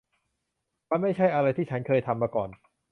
[0.89, 2.49] มันไม่ใช่อะไรที่ฉันเคยทำมาก่อน